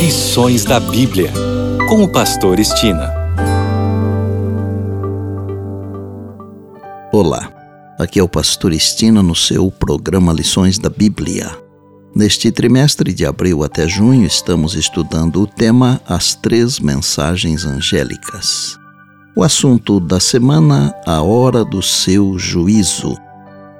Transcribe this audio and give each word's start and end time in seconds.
Lições 0.00 0.64
da 0.64 0.80
Bíblia, 0.80 1.30
com 1.86 2.02
o 2.02 2.08
Pastor 2.08 2.58
Estina. 2.58 3.12
Olá, 7.12 7.52
aqui 7.98 8.18
é 8.18 8.22
o 8.22 8.28
Pastor 8.28 8.72
Estina 8.72 9.22
no 9.22 9.36
seu 9.36 9.70
programa 9.70 10.32
Lições 10.32 10.78
da 10.78 10.88
Bíblia. 10.88 11.54
Neste 12.16 12.50
trimestre 12.50 13.12
de 13.12 13.26
abril 13.26 13.62
até 13.62 13.86
junho, 13.86 14.26
estamos 14.26 14.74
estudando 14.74 15.42
o 15.42 15.46
tema 15.46 16.00
As 16.08 16.34
Três 16.34 16.80
Mensagens 16.80 17.66
Angélicas. 17.66 18.78
O 19.36 19.42
assunto 19.42 20.00
da 20.00 20.18
semana, 20.18 20.94
a 21.06 21.20
hora 21.20 21.62
do 21.62 21.82
seu 21.82 22.38
juízo. 22.38 23.18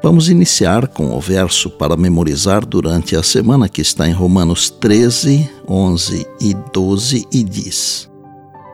Vamos 0.03 0.31
iniciar 0.31 0.89
com 0.89 1.15
o 1.15 1.21
verso 1.21 1.69
para 1.69 1.95
memorizar 1.95 2.65
durante 2.65 3.15
a 3.15 3.23
semana 3.23 3.69
que 3.69 3.83
está 3.83 4.09
em 4.09 4.13
Romanos 4.13 4.71
13, 4.71 5.51
11 5.69 6.27
e 6.41 6.57
12 6.73 7.29
e 7.31 7.43
diz: 7.43 8.11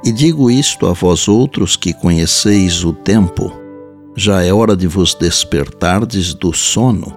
E 0.05 0.12
digo 0.12 0.49
isto 0.49 0.87
a 0.87 0.93
vós 0.93 1.27
outros 1.27 1.75
que 1.75 1.93
conheceis 1.93 2.85
o 2.85 2.93
tempo, 2.93 3.52
já 4.16 4.45
é 4.45 4.52
hora 4.52 4.77
de 4.77 4.87
vos 4.87 5.15
despertardes 5.15 6.33
do 6.33 6.52
sono, 6.52 7.12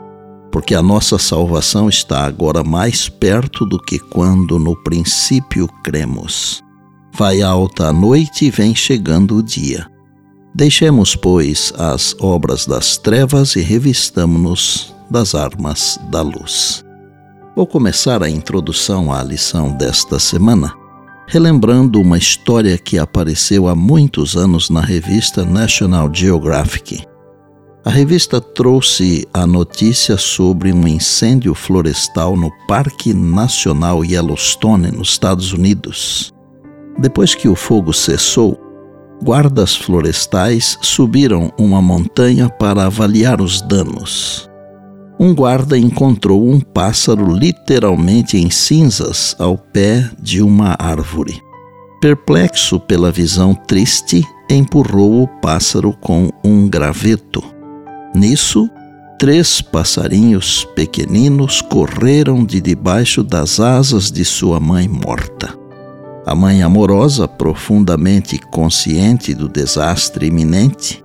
porque 0.52 0.73
a 0.73 0.82
nossa 0.82 1.20
salvação 1.20 1.88
está 1.88 2.26
agora 2.26 2.63
mais 2.63 3.07
perto 3.07 3.63
do 3.63 3.80
que 3.80 3.99
quando 3.99 4.57
no 4.57 4.76
princípio 4.76 5.68
cremos. 5.84 6.63
Vai 7.13 7.44
alta 7.44 7.90
a 7.90 7.94
noite 7.94 8.46
e 8.46 8.49
vem 8.49 8.73
chegando 8.73 9.35
o 9.35 9.44
dia. 9.44 9.88
Deixemos, 10.53 11.16
pois, 11.16 11.73
as 11.77 12.16
obras 12.20 12.66
das 12.66 12.98
trevas 12.98 13.55
e 13.55 13.62
revistamo-nos 13.62 14.94
das 15.09 15.35
armas 15.35 15.99
da 16.09 16.21
luz. 16.21 16.84
Vou 17.55 17.67
começar 17.67 18.23
a 18.23 18.30
introdução 18.30 19.12
à 19.12 19.23
lição 19.23 19.71
desta 19.71 20.20
semana 20.20 20.74
relembrando 21.29 22.01
uma 22.01 22.18
história 22.18 22.76
que 22.76 22.98
apareceu 22.98 23.68
há 23.68 23.76
muitos 23.76 24.35
anos 24.35 24.71
na 24.71 24.82
revista 24.82 25.46
National 25.46 26.09
Geographic. 26.12 27.04
A 27.85 27.91
revista 27.91 28.41
trouxe 28.41 29.27
a 29.31 29.46
notícia 29.46 30.18
sobre 30.18 30.74
um 30.74 30.87
incêndio 30.87 31.54
florestal 31.54 32.35
no 32.35 32.52
Parque 32.68 33.13
Nacional 33.13 34.04
Yellowstone, 34.04 34.91
nos 34.91 35.09
Estados 35.09 35.54
Unidos. 35.54 36.34
Depois 36.98 37.35
que 37.35 37.48
o 37.48 37.55
fogo 37.55 37.93
cessou, 37.93 38.59
guardas 39.21 39.75
florestais 39.75 40.77
subiram 40.81 41.51
uma 41.57 41.81
montanha 41.81 42.49
para 42.49 42.85
avaliar 42.85 43.41
os 43.41 43.62
danos. 43.62 44.49
Um 45.20 45.35
guarda 45.35 45.77
encontrou 45.77 46.49
um 46.49 46.62
pássaro 46.62 47.34
literalmente 47.34 48.37
em 48.37 48.49
cinzas 48.49 49.35
ao 49.37 49.57
pé 49.57 50.09
de 50.17 50.41
uma 50.41 50.77
árvore. 50.79 51.41
Perplexo 51.99 52.79
pela 52.79 53.12
visão 53.12 53.53
triste, 53.53 54.25
empurrou 54.49 55.23
o 55.23 55.27
pássaro 55.27 55.91
com 55.91 56.29
um 56.41 56.70
graveto. 56.70 57.43
Nisso, 58.15 58.70
três 59.20 59.62
passarinhos 59.62 60.65
pequeninos 60.73 61.62
correram 61.62 62.45
de 62.45 62.62
debaixo 62.62 63.21
das 63.21 63.59
asas 63.59 64.09
de 64.09 64.23
sua 64.23 64.62
mãe 64.62 64.88
morta. 64.88 65.59
A 66.25 66.35
mãe 66.35 66.62
amorosa, 66.62 67.28
profundamente 67.28 68.38
consciente 68.38 69.34
do 69.34 69.47
desastre 69.47 70.28
iminente, 70.28 71.03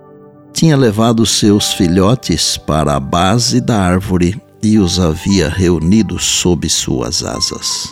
tinha 0.53 0.77
levado 0.77 1.25
seus 1.25 1.73
filhotes 1.73 2.57
para 2.57 2.95
a 2.95 2.99
base 2.99 3.59
da 3.59 3.77
árvore 3.77 4.41
e 4.63 4.79
os 4.79 4.99
havia 4.99 5.49
reunidos 5.49 6.23
sob 6.23 6.69
suas 6.69 7.23
asas. 7.23 7.89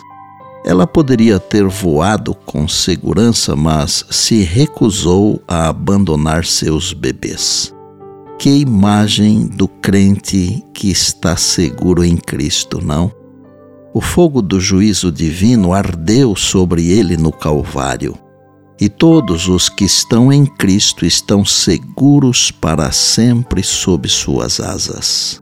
Ela 0.64 0.86
poderia 0.86 1.38
ter 1.38 1.66
voado 1.66 2.34
com 2.34 2.66
segurança, 2.66 3.54
mas 3.54 4.04
se 4.10 4.42
recusou 4.42 5.42
a 5.46 5.68
abandonar 5.68 6.44
seus 6.46 6.94
bebês. 6.94 7.74
Que 8.38 8.50
imagem 8.50 9.46
do 9.46 9.68
crente 9.68 10.64
que 10.72 10.90
está 10.90 11.36
seguro 11.36 12.02
em 12.02 12.16
Cristo, 12.16 12.82
não? 12.82 13.12
O 13.96 14.00
fogo 14.00 14.42
do 14.42 14.58
juízo 14.58 15.12
divino 15.12 15.72
ardeu 15.72 16.34
sobre 16.34 16.90
ele 16.90 17.16
no 17.16 17.30
Calvário, 17.30 18.18
e 18.80 18.88
todos 18.88 19.46
os 19.46 19.68
que 19.68 19.84
estão 19.84 20.32
em 20.32 20.44
Cristo 20.44 21.06
estão 21.06 21.44
seguros 21.44 22.50
para 22.50 22.90
sempre 22.90 23.62
sob 23.62 24.08
suas 24.08 24.58
asas. 24.58 25.40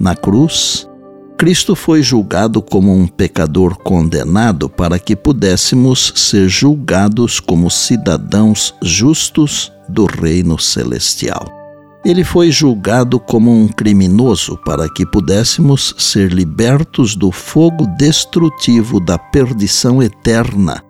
Na 0.00 0.16
cruz, 0.16 0.88
Cristo 1.36 1.76
foi 1.76 2.02
julgado 2.02 2.62
como 2.62 2.96
um 2.96 3.06
pecador 3.06 3.76
condenado 3.76 4.70
para 4.70 4.98
que 4.98 5.14
pudéssemos 5.14 6.14
ser 6.16 6.48
julgados 6.48 7.40
como 7.40 7.70
cidadãos 7.70 8.74
justos 8.82 9.70
do 9.86 10.06
reino 10.06 10.58
celestial. 10.58 11.61
Ele 12.04 12.24
foi 12.24 12.50
julgado 12.50 13.20
como 13.20 13.52
um 13.52 13.68
criminoso 13.68 14.58
para 14.64 14.88
que 14.88 15.06
pudéssemos 15.06 15.94
ser 15.96 16.32
libertos 16.32 17.14
do 17.14 17.30
fogo 17.30 17.86
destrutivo 17.96 18.98
da 18.98 19.16
perdição 19.16 20.02
eterna, 20.02 20.82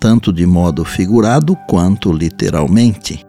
tanto 0.00 0.32
de 0.32 0.44
modo 0.44 0.84
figurado 0.84 1.56
quanto 1.68 2.12
literalmente. 2.12 3.24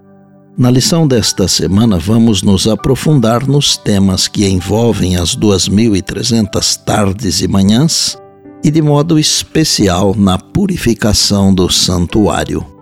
Na 0.57 0.71
lição 0.71 1.07
desta 1.07 1.47
semana, 1.47 1.99
vamos 1.99 2.41
nos 2.41 2.67
aprofundar 2.67 3.47
nos 3.47 3.77
temas 3.77 4.27
que 4.27 4.47
envolvem 4.47 5.15
as 5.15 5.35
2.300 5.35 6.83
tardes 6.83 7.41
e 7.41 7.47
manhãs 7.47 8.17
e, 8.63 8.71
de 8.71 8.81
modo 8.81 9.19
especial, 9.19 10.15
na 10.17 10.39
purificação 10.39 11.53
do 11.53 11.69
santuário. 11.69 12.76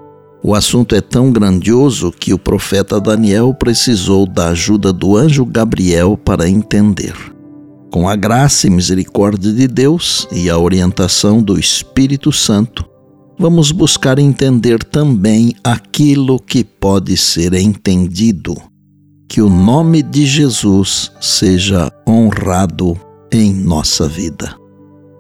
O 0.48 0.54
assunto 0.54 0.94
é 0.94 1.02
tão 1.02 1.32
grandioso 1.32 2.12
que 2.12 2.32
o 2.32 2.38
profeta 2.38 3.02
Daniel 3.02 3.52
precisou 3.52 4.28
da 4.28 4.50
ajuda 4.50 4.94
do 4.94 5.18
anjo 5.18 5.44
Gabriel 5.44 6.16
para 6.16 6.48
entender. 6.48 7.16
Com 7.92 8.08
a 8.08 8.16
graça 8.16 8.68
e 8.68 8.70
misericórdia 8.70 9.52
de 9.52 9.68
Deus 9.68 10.28
e 10.32 10.48
a 10.48 10.56
orientação 10.56 11.42
do 11.42 11.58
Espírito 11.58 12.32
Santo, 12.32 12.86
vamos 13.40 13.72
buscar 13.72 14.20
entender 14.20 14.84
também 14.84 15.56
aquilo 15.64 16.40
que 16.40 16.64
pode 16.64 17.18
ser 17.18 17.56
entendido. 17.56 18.56
Que 19.28 19.42
o 19.42 19.50
nome 19.50 20.04
de 20.04 20.28
Jesus 20.28 21.12
seja 21.20 21.92
honrado 22.08 22.96
em 23.34 23.52
nossa 23.52 24.08
vida. 24.08 24.56